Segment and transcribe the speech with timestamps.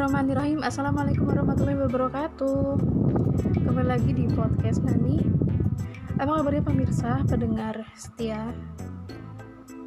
[0.00, 0.64] Bismillahirrahmanirrahim.
[0.64, 2.80] Assalamualaikum warahmatullahi wabarakatuh.
[3.52, 5.20] Kembali lagi di podcast Nani.
[6.16, 8.48] Apa kabarnya pemirsa, pendengar setia?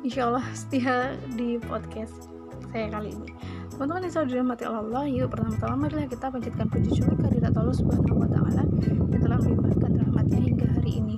[0.06, 2.30] Insya Allah setia di podcast
[2.70, 3.34] saya kali ini.
[3.74, 8.22] Teman-teman yang selalu dirahmati Allah Yuk pertama-tama marilah kita panjatkan puji syukur kehadirat Allah subhanahu
[8.22, 8.64] wa ta'ala
[9.10, 11.18] Yang telah melimpahkan rahmatnya hingga hari ini.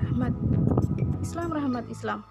[0.00, 0.32] Rahmat
[1.20, 2.24] Islam, rahmat Islam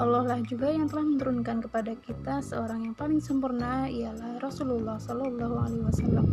[0.00, 5.56] Allah lah juga yang telah menurunkan kepada kita seorang yang paling sempurna ialah Rasulullah Shallallahu
[5.60, 6.26] Alaihi Wasallam.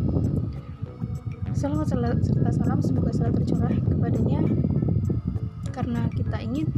[1.52, 1.92] Salawat
[2.24, 4.40] serta salam semoga selalu tercurah kepadanya
[5.76, 6.72] karena kita ingin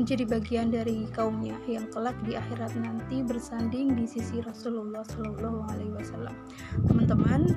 [0.00, 5.92] menjadi bagian dari kaumnya yang kelak di akhirat nanti bersanding di sisi Rasulullah Shallallahu Alaihi
[5.92, 6.36] Wasallam.
[6.88, 7.52] Teman-teman,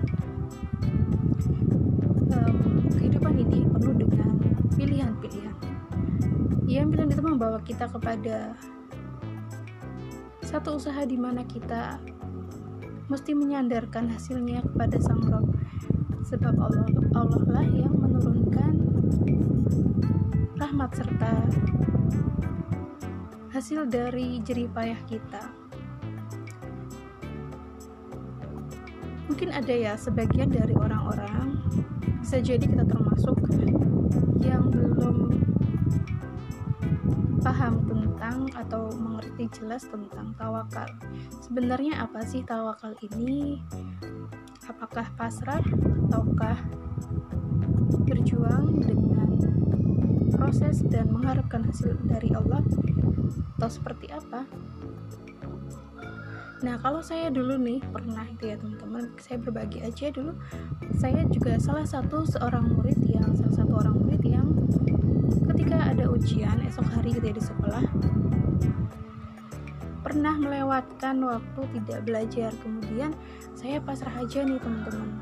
[2.35, 4.42] um, kehidupan ini penuh dengan
[6.80, 8.58] yang bilang itu membawa kita kepada
[10.41, 12.02] satu usaha di mana kita
[13.12, 15.49] mesti menyandarkan hasilnya kepada Sang Rob
[16.26, 18.74] sebab Allah Allah lah yang menurunkan
[20.57, 21.34] rahmat serta
[23.54, 25.46] hasil dari jerih payah kita.
[29.30, 31.62] Mungkin ada ya sebagian dari orang-orang
[32.18, 33.37] bisa jadi kita termasuk
[34.41, 35.37] yang belum
[37.44, 40.88] paham tentang atau mengerti jelas tentang tawakal.
[41.44, 43.60] Sebenarnya apa sih tawakal ini?
[44.63, 45.60] Apakah pasrah
[46.08, 46.55] ataukah
[48.08, 49.30] berjuang dengan
[50.32, 52.64] proses dan mengharapkan hasil dari Allah
[53.60, 54.48] atau seperti apa?
[56.64, 60.32] Nah, kalau saya dulu nih pernah itu ya teman-teman, saya berbagi aja dulu.
[60.96, 64.47] Saya juga salah satu seorang murid yang salah satu orang murid yang
[65.53, 67.85] ketika ada ujian esok hari gitu ya di sekolah
[70.01, 72.51] pernah melewatkan waktu tidak belajar.
[72.62, 73.13] Kemudian
[73.53, 75.22] saya pasrah aja nih teman-teman.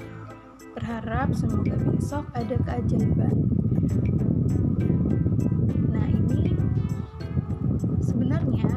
[0.71, 3.35] Berharap semoga besok ada keajaiban.
[5.91, 6.55] Nah ini
[8.03, 8.71] sebenarnya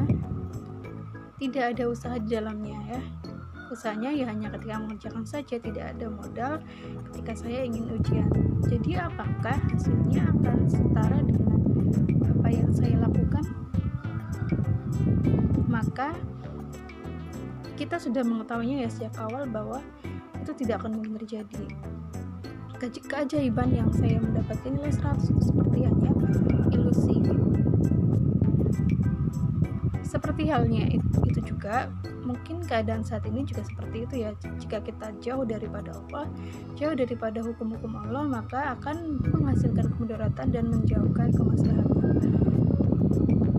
[1.39, 3.01] tidak ada usaha di dalamnya ya
[3.75, 6.53] usahanya ya hanya ketika mengerjakan saja tidak ada modal
[7.11, 8.31] ketika saya ingin ujian.
[8.63, 11.59] Jadi apakah hasilnya akan setara dengan
[12.31, 13.43] apa yang saya lakukan?
[15.67, 16.15] Maka
[17.75, 19.83] kita sudah mengetahuinya ya sejak awal bahwa
[20.39, 21.65] itu tidak akan mungkin terjadi.
[23.11, 26.11] Keajaiban yang saya mendapatkan nilai 100 itu seperti hanya
[26.71, 27.19] ilusi
[30.15, 31.91] seperti halnya itu, itu juga
[32.23, 34.31] mungkin keadaan saat ini juga seperti itu ya.
[34.63, 36.31] Jika kita jauh daripada Allah
[36.79, 42.15] jauh daripada hukum-hukum Allah maka akan menghasilkan kemudaratan dan menjauhkan kemaslahatan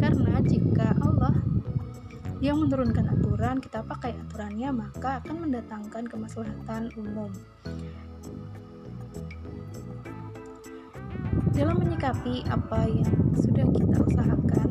[0.01, 1.37] karena jika Allah
[2.41, 7.29] yang menurunkan aturan kita pakai aturannya maka akan mendatangkan kemaslahatan umum.
[11.53, 14.69] Dalam menyikapi apa yang sudah kita usahakan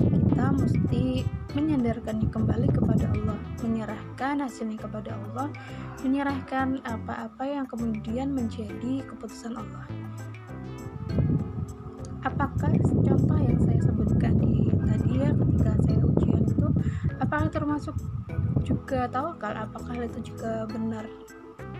[0.00, 5.52] kita mesti menyandarkannya kembali kepada Allah, menyerahkan hasilnya kepada Allah,
[6.00, 9.84] menyerahkan apa-apa yang kemudian menjadi keputusan Allah.
[12.24, 16.68] Apakah contoh yang saya sebutkan di tadi ya ketika saya ujian itu,
[17.20, 17.96] apakah termasuk
[18.64, 19.52] juga tawakal?
[19.56, 21.08] Apakah itu juga benar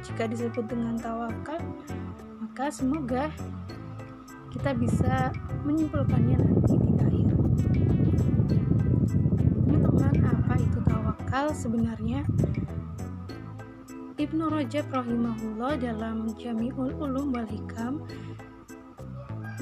[0.05, 1.61] jika disebut dengan tawakal?
[2.41, 3.29] Maka semoga
[4.51, 5.31] kita bisa
[5.63, 6.80] menyimpulkannya nanti
[11.31, 12.27] tawakal sebenarnya.
[14.19, 18.03] Ibnu Rajab rahimahullah dalam Jami'ul Ulum wal Hikam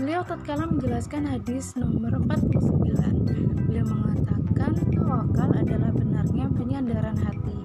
[0.01, 7.61] beliau tatkala menjelaskan hadis nomor 49 beliau mengatakan tawakal adalah benarnya penyandaran hati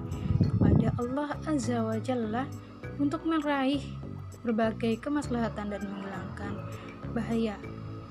[0.52, 2.44] kepada Allah Azza wa Jalla
[3.00, 3.80] untuk meraih
[4.44, 6.52] berbagai kemaslahatan dan menghilangkan
[7.16, 7.56] bahaya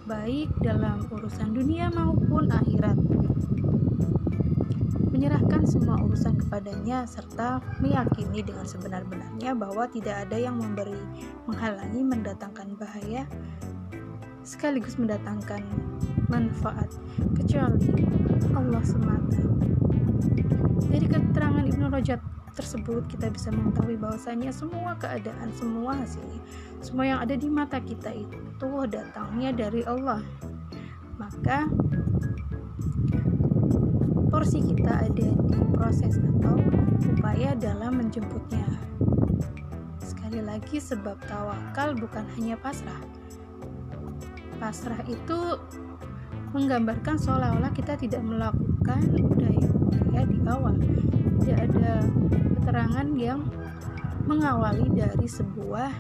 [0.10, 3.13] baik dalam urusan dunia maupun akhirat
[5.24, 11.00] menyerahkan semua urusan kepadanya serta meyakini dengan sebenar-benarnya bahwa tidak ada yang memberi
[11.48, 13.24] menghalangi mendatangkan bahaya
[14.44, 15.64] sekaligus mendatangkan
[16.28, 16.92] manfaat
[17.40, 17.88] kecuali
[18.52, 19.40] Allah semata.
[20.92, 22.20] Dari keterangan Ibnu Rajab
[22.52, 26.44] tersebut kita bisa mengetahui bahwasanya semua keadaan semua hasilnya
[26.84, 30.20] semua yang ada di mata kita itu datangnya dari Allah.
[31.16, 31.72] Maka
[34.34, 36.58] porsi kita ada di proses atau
[37.14, 38.66] upaya dalam menjemputnya.
[40.02, 42.98] Sekali lagi sebab tawakal bukan hanya pasrah.
[44.58, 45.62] Pasrah itu
[46.50, 49.70] menggambarkan seolah-olah kita tidak melakukan udah ya
[50.18, 50.82] ya di awal.
[51.38, 52.02] Tidak ada
[52.58, 53.46] keterangan yang
[54.26, 55.94] mengawali dari sebuah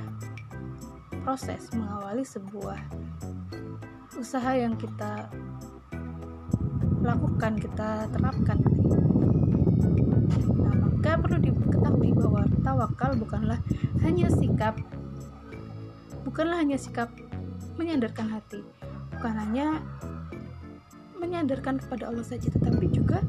[1.21, 2.81] proses mengawali sebuah
[4.17, 5.29] usaha yang kita
[7.03, 8.57] lakukan kita terapkan.
[10.55, 13.59] Nah maka perlu diketahui bahwa tawakal bukanlah
[14.07, 14.79] hanya sikap
[16.23, 17.11] bukanlah hanya sikap
[17.75, 18.63] menyandarkan hati.
[19.19, 19.83] Bukan hanya
[21.19, 23.19] menyandarkan kepada Allah saja tetapi juga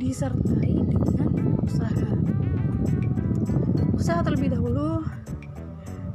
[0.00, 1.28] disertai dengan
[1.62, 2.10] usaha.
[3.92, 5.04] Usaha terlebih dahulu.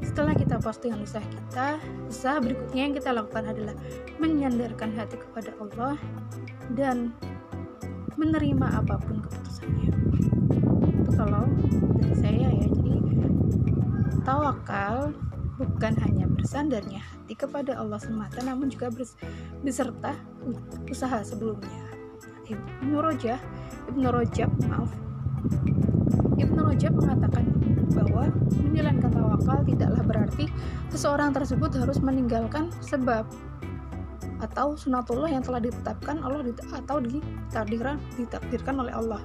[0.01, 3.74] Setelah kita postingan usaha kita usaha berikutnya yang kita lakukan adalah
[4.21, 5.98] menyandarkan hati kepada Allah
[6.71, 7.12] dan
[8.15, 9.92] menerima apa pun keputusannya.
[11.04, 11.44] Itu kalau
[12.00, 12.94] dari saya ya jadi
[14.24, 15.12] tawakal
[15.60, 18.88] bukan hanya bersandarnya hati kepada Allah semata namun juga
[19.62, 20.15] beserta
[20.88, 21.83] usaha sebelumnya.
[22.48, 23.39] Ibnu Rojab
[23.92, 24.92] Ibnu Rojab maaf.
[26.39, 27.45] Ibnu Rojab mengatakan
[27.94, 28.31] bahwa
[28.63, 30.45] menjalankan tawakal tidaklah berarti
[30.89, 33.27] seseorang tersebut harus meninggalkan sebab
[34.44, 36.44] atau sunatullah yang telah ditetapkan Allah
[36.75, 39.22] atau ditakdirkan ditakdirkan oleh Allah.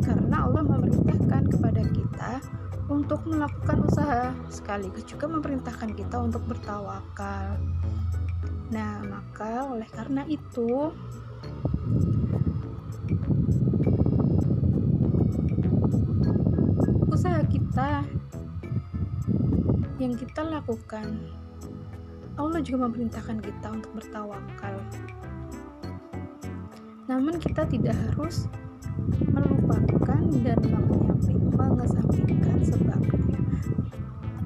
[0.00, 2.32] Karena Allah memerintahkan kepada kita
[2.88, 7.60] untuk melakukan usaha sekaligus juga memerintahkan kita untuk bertawakal.
[8.72, 10.92] Nah maka oleh karena itu
[17.12, 18.04] usaha kita
[19.98, 21.30] yang kita lakukan
[22.34, 24.74] Allah juga memerintahkan kita untuk bertawakal.
[27.06, 28.50] Namun kita tidak harus
[29.30, 30.58] melupakan dan
[31.54, 33.38] mengesampingkan sebabnya.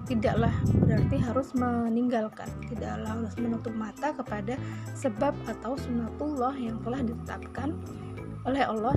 [0.05, 0.53] Tidaklah
[0.85, 4.56] berarti harus meninggalkan tidaklah harus menutup mata kepada
[4.97, 7.77] sebab atau sunatullah yang telah ditetapkan
[8.49, 8.97] oleh Allah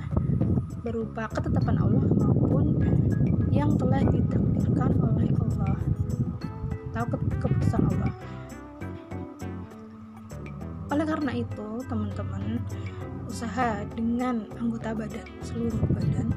[0.80, 2.80] berupa ketetapan Allah maupun
[3.52, 5.76] yang telah ditakdirkan oleh Allah
[6.92, 8.12] atau keputusan Allah.
[10.92, 12.60] Oleh karena itu teman-teman
[13.32, 16.28] usaha dengan anggota badan seluruh badan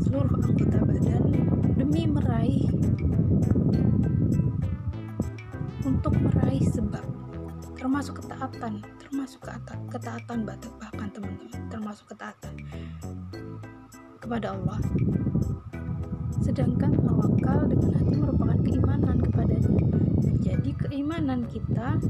[0.00, 1.24] seluruh anggota badan
[1.76, 2.64] demi meraih
[5.84, 7.04] untuk meraih sebab
[7.76, 9.44] termasuk ketaatan termasuk
[9.92, 12.56] ketaatan bahkan teman-teman termasuk ketaatan
[14.16, 14.80] kepada Allah
[16.42, 19.82] sedangkan tawakal dengan hati merupakan keimanan kepadanya.
[20.42, 22.00] Jadi keimanan kita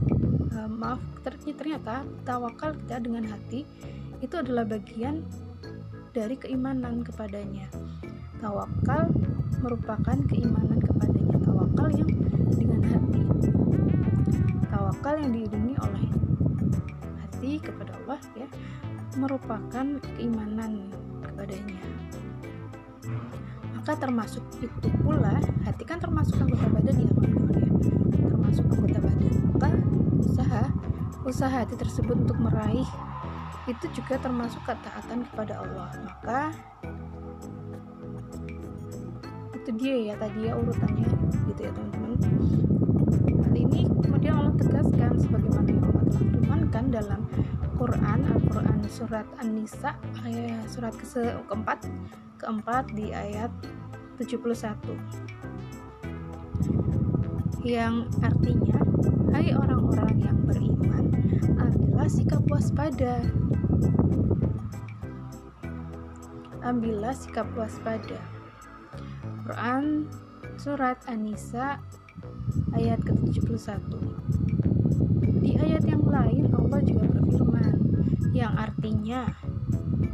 [0.56, 3.68] uh, maaf ternyata tawakal kita dengan hati
[4.24, 5.20] itu adalah bagian
[6.16, 7.68] dari keimanan kepadanya.
[8.40, 9.12] Tawakal
[9.60, 11.36] merupakan keimanan kepadanya.
[11.44, 12.10] Tawakal yang
[12.54, 13.22] dengan hati.
[14.70, 16.04] Tawakal yang diiringi oleh
[17.20, 18.48] hati kepada Allah ya
[19.14, 20.90] merupakan keimanan
[21.22, 22.03] kepadanya
[23.84, 27.68] maka termasuk itu pula hati kan termasuk anggota badan ya ya.
[28.16, 29.32] Termasuk anggota badan.
[29.52, 29.68] Maka
[30.24, 30.62] usaha
[31.28, 32.88] usaha hati tersebut untuk meraih
[33.68, 35.92] itu juga termasuk ketaatan kepada Allah.
[36.00, 36.56] Maka
[39.52, 41.08] itu dia ya tadi ya urutannya
[41.52, 42.24] gitu ya teman-teman.
[43.36, 47.20] Hal ini kemudian Allah tegaskan sebagaimana yang Allah telah firmankan dalam
[47.76, 49.92] Quran Al-Quran surat An-Nisa
[50.24, 51.04] ayat surat ke
[51.52, 51.84] keempat
[52.44, 53.48] keempat di ayat
[54.20, 54.76] 71
[57.64, 58.76] yang artinya
[59.32, 61.08] hai orang-orang yang beriman
[61.56, 63.24] ambillah sikap waspada.
[66.60, 68.20] Ambillah sikap waspada.
[69.48, 70.04] Quran
[70.60, 71.80] surat An-Nisa
[72.76, 73.88] ayat ke-71
[75.40, 77.76] di ayat yang lain Allah juga berfirman
[78.36, 79.32] yang artinya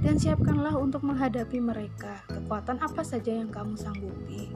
[0.00, 2.25] dan siapkanlah untuk menghadapi mereka.
[2.28, 4.49] Kekuatan apa saja yang kamu sanggupi?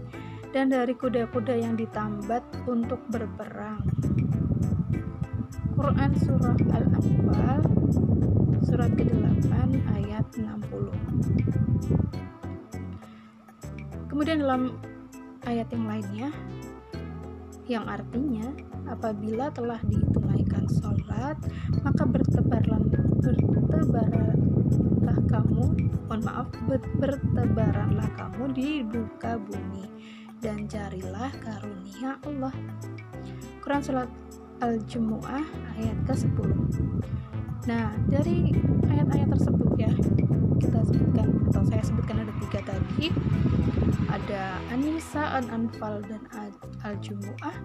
[0.52, 3.84] Dan dari kuda-kuda yang ditambat untuk berperang.
[5.74, 7.60] Quran Surah Al-Anfal
[8.62, 10.46] Surat ke-8 ayat 60
[14.06, 14.78] Kemudian dalam
[15.42, 16.30] ayat yang lainnya
[17.64, 18.44] yang artinya
[18.86, 21.34] apabila telah ditunaikan sholat
[21.80, 22.76] maka bertebarlah
[23.24, 24.33] bertebarlah
[25.30, 25.64] kamu
[26.09, 26.49] mohon maaf
[27.00, 29.87] bertebaranlah kamu di buka bumi
[30.44, 32.54] dan carilah karunia Allah
[33.64, 34.11] Quran Surat
[34.61, 35.44] Al-Jumu'ah
[35.80, 36.50] ayat ke-10
[37.64, 38.52] Nah, dari
[38.92, 39.88] ayat-ayat tersebut ya,
[40.61, 43.09] kita sebutkan atau saya sebutkan ada tiga tadi.
[44.12, 46.28] Ada Anisa, An-Anfal, dan
[46.85, 47.56] Al-Jumu'ah.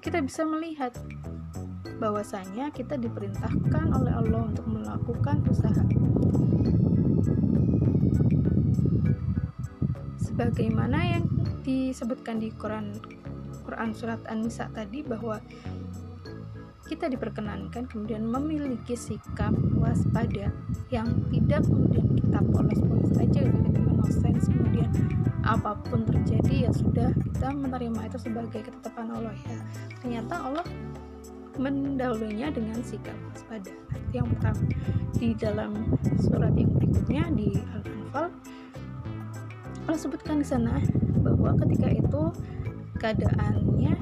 [0.00, 0.96] Kita bisa melihat
[1.96, 5.84] bahwasanya kita diperintahkan oleh Allah untuk melakukan usaha.
[10.20, 11.24] Sebagaimana yang
[11.64, 12.92] disebutkan di Quran
[13.64, 15.40] Quran surat An-Nisa tadi bahwa
[16.86, 20.54] kita diperkenankan kemudian memiliki sikap waspada
[20.94, 24.90] yang tidak kemudian kita polos-polos aja gitu dengan no kemudian
[25.42, 29.34] apa pun terjadi ya sudah kita menerima itu sebagai ketetapan Allah.
[29.34, 29.58] Ya
[29.98, 30.66] ternyata Allah
[31.56, 33.72] mendahulunya dengan sikap waspada.
[34.12, 34.62] Yang pertama
[35.16, 35.72] di dalam
[36.20, 38.28] surat yang berikutnya di Al-Anfal
[39.86, 40.82] Allah sebutkan di sana
[41.22, 42.22] bahwa ketika itu
[42.98, 43.94] keadaannya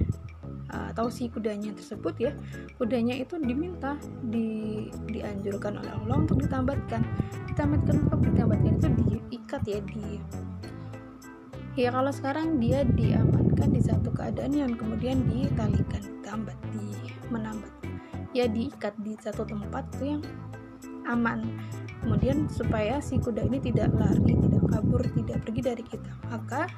[0.73, 2.33] uh, atau si kudanya tersebut ya
[2.81, 7.05] kudanya itu diminta di dianjurkan oleh Allah untuk ditambatkan.
[7.53, 10.19] Ditambatkan untuk ditambatkan itu diikat ya di
[11.75, 16.64] ya kalau sekarang dia diamankan di satu keadaan yang kemudian ditalikan tambat di
[17.35, 17.73] menambat
[18.35, 20.23] ya diikat di satu tempat itu yang
[21.07, 21.59] aman.
[22.03, 26.69] Kemudian supaya si kuda ini tidak lari tidak kabur tidak pergi dari kita maka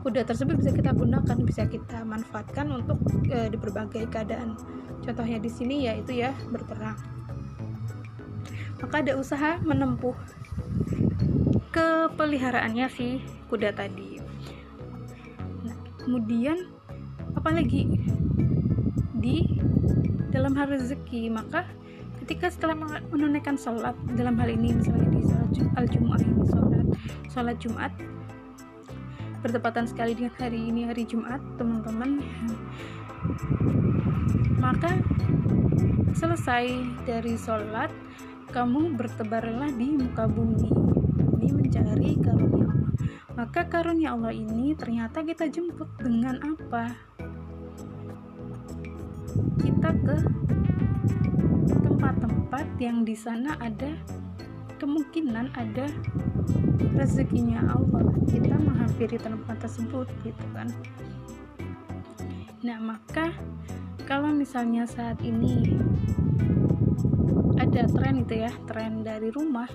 [0.00, 4.56] kuda tersebut bisa kita gunakan bisa kita manfaatkan untuk e, di berbagai keadaan.
[5.00, 6.96] Contohnya di sini yaitu ya berperang.
[8.80, 10.16] Maka ada usaha menempuh
[11.70, 13.20] kepeliharaannya si
[13.52, 14.18] kuda tadi.
[15.64, 16.68] Nah, kemudian
[17.36, 18.00] apalagi
[19.20, 19.44] di
[20.32, 21.30] dalam hal rezeki.
[21.30, 21.68] Maka
[22.24, 22.76] ketika setelah
[23.12, 26.86] menunaikan sholat dalam hal ini misalnya di sholat al-jum'ah ini sholat
[27.30, 27.92] sholat jumat
[29.40, 32.20] bertepatan sekali dengan hari ini hari Jumat teman-teman
[34.60, 35.00] maka
[36.12, 36.68] selesai
[37.08, 37.88] dari sholat
[38.52, 40.68] kamu bertebarlah di muka bumi
[41.40, 42.92] ini mencari karunia Allah.
[43.32, 46.92] Maka karunia Allah ini ternyata kita jemput dengan apa
[49.60, 50.16] kita ke
[51.68, 53.92] tempat-tempat yang di sana ada
[54.80, 55.86] kemungkinan ada
[56.96, 58.04] rezekinya Allah.
[58.26, 60.68] Kita menghampiri tempat tersebut gitu kan.
[62.60, 63.32] Nah maka
[64.04, 65.78] kalau misalnya saat ini
[67.60, 69.68] ada tren itu ya tren dari rumah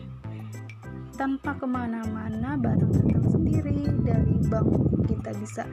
[1.16, 4.68] tanpa ke mana-mana barang datang sendiri dari bank
[5.08, 5.64] kita bisa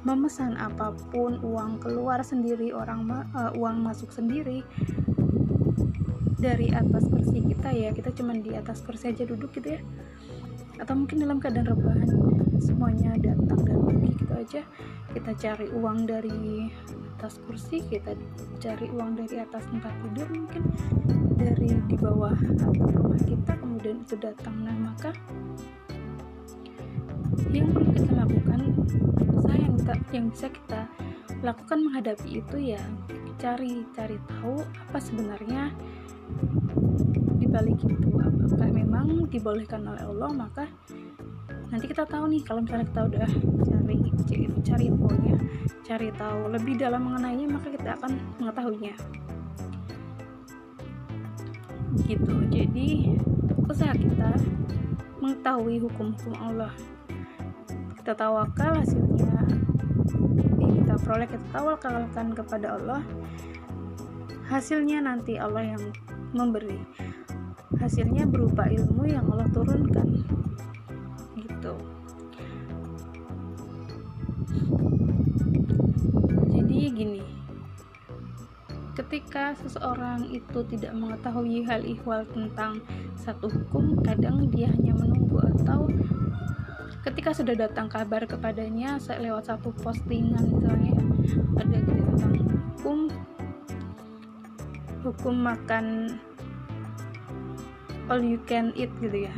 [0.00, 4.64] memesan apa pun uang keluar sendiri orang ma uh, uang masuk sendiri
[6.40, 9.80] dari atas kursi kita ya kita cuman di atas kursi aja duduk gitu ya.
[10.80, 12.08] Atau mungkin dalam keadaan rebahan
[12.56, 14.62] semuanya datang dan pergi gitu aja.
[15.12, 16.72] Kita cari uang dari
[17.20, 18.16] atas kursi kita
[18.64, 20.64] cari uang dari atas tempat tidur mungkin
[21.36, 24.56] dari di bawah atap rumah kita kemudian itu datang.
[24.64, 25.12] Nah maka
[27.48, 28.60] yang perlu kita lakukan
[29.32, 30.80] usaha yang kita, yang bisa kita
[31.40, 32.82] lakukan menghadapi itu ya
[33.40, 35.72] cari cari tahu apa sebenarnya
[37.40, 40.68] dibalik itu apakah memang dibolehkan oleh Allah maka
[41.72, 43.28] nanti kita tahu nih kalau misalnya kita udah
[43.64, 43.96] cari
[44.60, 45.36] cari infonya
[45.90, 48.94] cari tahu lebih dalam mengenainya maka kita akan mengetahuinya.
[52.06, 52.36] Gitu.
[52.46, 52.88] Jadi
[53.66, 54.30] usaha kita
[55.20, 56.72] mengetahui hukum-hukum Allah.
[58.00, 59.44] Kita tawakal hasilnya.
[60.58, 63.00] Yang kita peroleh kita tawakalkan kepada Allah.
[64.48, 65.84] Hasilnya nanti Allah yang
[66.32, 66.80] memberi.
[67.78, 70.20] Hasilnya berupa ilmu yang Allah turunkan
[79.10, 82.78] ketika seseorang itu tidak mengetahui hal ihwal tentang
[83.18, 85.90] satu hukum kadang dia hanya menunggu atau
[87.02, 90.94] ketika sudah datang kabar kepadanya lewat satu postingan misalnya
[91.58, 93.10] ada tentang hukum
[95.02, 96.14] hukum makan
[98.06, 99.34] all you can eat gitu ya.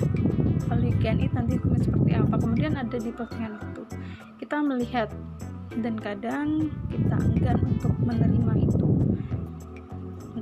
[0.69, 2.35] All you can eat nanti hukumnya seperti apa.
[2.37, 3.85] Kemudian ada di postingan itu.
[4.37, 5.09] Kita melihat
[5.81, 8.92] dan kadang kita enggan untuk menerima itu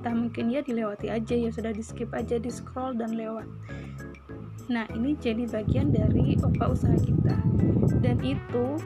[0.00, 3.44] entah mungkin ya dilewati aja ya sudah di skip aja di scroll dan lewat.
[4.72, 7.36] Nah ini jadi bagian dari opa usaha kita.
[8.00, 8.80] Dan itu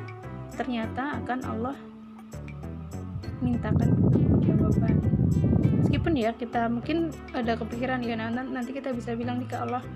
[0.58, 1.78] ternyata akan Allah
[3.38, 3.94] mintakan
[4.42, 4.98] jawaban.
[5.86, 9.86] Meskipun ya kita mungkin ada kepikiran ya nanti kita bisa bilang nih ke Allah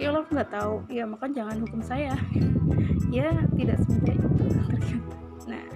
[0.00, 0.88] ya Allah nggak tahu.
[0.88, 2.16] Ya maka jangan hukum saya.
[3.12, 3.28] Ya
[3.60, 4.44] tidak semudah itu.
[5.52, 5.68] Nah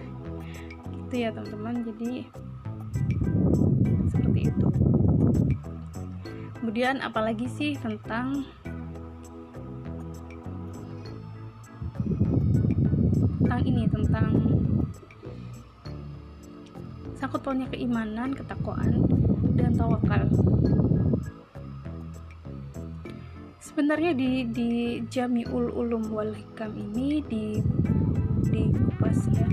[1.05, 1.85] itu ya teman-teman.
[1.85, 2.25] Jadi
[6.67, 8.43] kemudian apalagi sih tentang
[13.39, 14.35] tentang ini tentang
[17.15, 18.99] sangkut pautnya keimanan ketakwaan
[19.55, 20.27] dan tawakal.
[23.63, 24.71] Sebenarnya di di
[25.07, 27.63] Jamiul Ulum wal Hikam ini di
[28.43, 29.47] di kupas ya.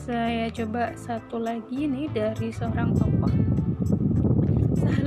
[0.00, 3.57] Saya coba satu lagi nih dari seorang tokoh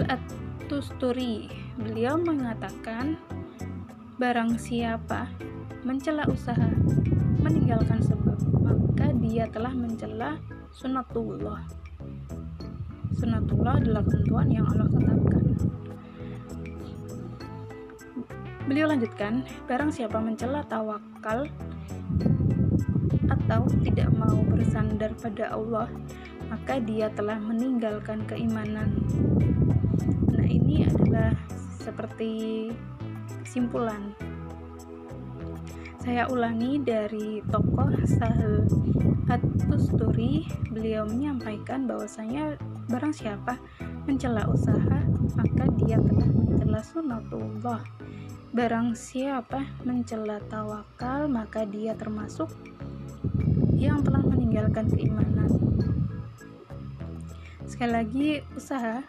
[0.02, 1.46] Sahal At-Tusturi
[1.78, 3.22] beliau mengatakan
[4.18, 5.30] barang siapa
[5.86, 6.74] mencela usaha
[7.38, 8.34] meninggalkan sebab
[8.66, 10.42] maka dia telah mencela
[10.74, 11.70] sunatullah.
[13.14, 15.46] Sunatullah adalah ketentuan yang Allah tetapkan.
[18.66, 21.46] Beliau lanjutkan, barang siapa mencela tawakal
[23.30, 25.86] atau tidak mau bersandar pada Allah,
[26.50, 28.98] maka dia telah meninggalkan keimanan.
[30.52, 31.32] Ini adalah
[31.80, 32.68] seperti
[33.48, 34.12] kesimpulan.
[36.04, 38.68] Saya ulangi dari tokoh Sahel
[39.32, 40.44] At-Tusturi,
[40.76, 42.60] beliau menyampaikan bahwasanya
[42.92, 43.56] barang siapa
[44.04, 45.00] mencela usaha,
[45.40, 47.82] maka dia telah mencela sunatullah
[48.52, 52.52] Barang siapa mencela tawakal, maka dia termasuk
[53.80, 55.48] yang telah meninggalkan keimanan.
[57.64, 59.08] Sekali lagi, usaha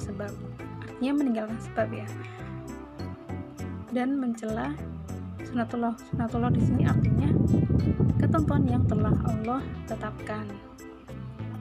[0.00, 0.32] sebab,
[0.80, 2.08] artinya meninggalkan sebab ya.
[3.92, 4.72] Dan mencela
[5.44, 7.30] sunatullah, sunatullah di sini artinya
[8.16, 10.46] ketentuan yang telah Allah tetapkan.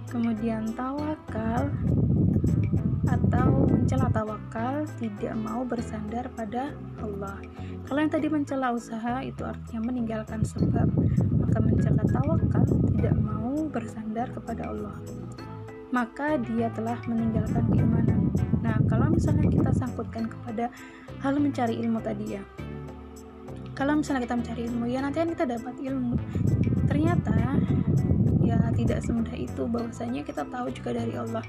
[0.09, 1.69] Kemudian tawakal
[3.09, 7.41] atau mencela tawakal tidak mau bersandar pada Allah.
[7.89, 10.89] Kalau yang tadi mencela usaha itu artinya meninggalkan sebab,
[11.41, 14.97] maka mencela tawakal tidak mau bersandar kepada Allah.
[15.89, 18.29] Maka dia telah meninggalkan keimanan.
[18.61, 20.69] Nah, kalau misalnya kita sangkutkan kepada
[21.21, 22.43] hal mencari ilmu tadi ya.
[23.73, 26.15] Kalau misalnya kita mencari ilmu, ya nanti kan kita dapat ilmu.
[26.85, 27.49] Ternyata ya
[28.79, 31.43] tidak semudah itu bahwasanya kita tahu juga dari Allah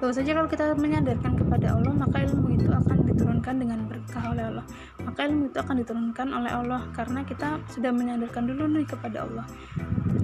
[0.00, 4.64] bahwasanya kalau kita menyadarkan kepada Allah maka ilmu itu akan diturunkan dengan berkah oleh Allah
[5.04, 9.44] maka ilmu itu akan diturunkan oleh Allah karena kita sudah menyadarkan dulu nih kepada Allah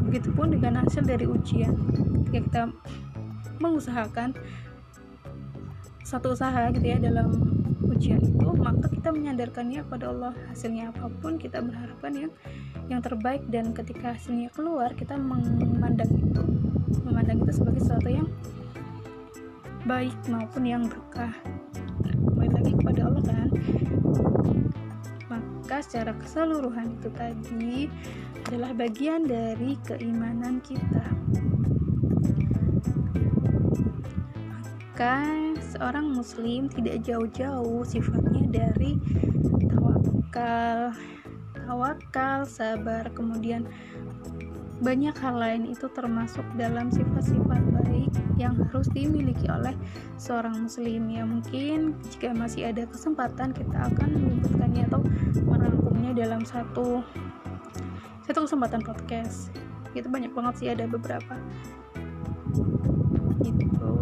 [0.08, 1.76] begitupun dengan hasil dari ujian
[2.32, 2.62] ketika kita
[3.58, 4.36] mengusahakan
[6.06, 7.34] satu usaha gitu ya dalam
[7.82, 10.32] ujian itu maka kita menyadarkannya kepada Allah.
[10.50, 12.32] Hasilnya apa pun kita berharapkan yang
[12.86, 13.42] yang terbaik.
[13.50, 16.42] Dan ketika hasilnya keluar kita memandang itu.
[17.02, 18.28] Memandang itu sebagai sesuatu yang
[19.86, 21.34] baik maupun yang berkah.
[22.02, 23.48] Nah, kembali lagi kepada Allah kan?
[25.30, 27.90] Maka secara keseluruhan itu tadi
[28.46, 31.06] adalah bagian dari keimanan kita
[34.96, 35.28] maka
[35.76, 38.96] seorang muslim tidak jauh-jauh sifatnya dari
[39.68, 40.96] tawakal.
[41.52, 43.68] Tawakal, sabar, kemudian
[44.80, 48.08] banyak hal lain itu termasuk dalam sifat-sifat baik
[48.40, 49.76] yang harus dimiliki oleh
[50.16, 51.12] seorang muslim.
[51.12, 55.04] Ya mungkin jika masih ada kesempatan kita akan menyebutkannya atau
[55.44, 57.04] merangkumnya dalam satu
[58.24, 59.52] satu kesempatan podcast.
[59.92, 61.36] Itu banyak banget sih ada beberapa.
[63.44, 63.92] Gitu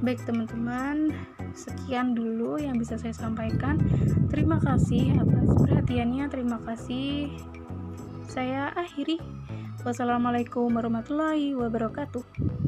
[0.00, 1.12] baik teman-teman
[1.52, 3.80] sekian dulu yang bisa saya sampaikan.
[4.32, 6.24] Terima kasih atas perhatiannya.
[6.32, 7.32] Terima kasih.
[8.30, 9.20] Saya akhiri.
[9.80, 12.59] Wassalamualaikum warahmatullahi wabarakatuh.